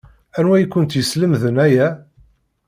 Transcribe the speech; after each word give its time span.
Anwa 0.37 0.55
i 0.59 0.65
kent-yeslemden 0.71 1.55
aya? 1.65 1.87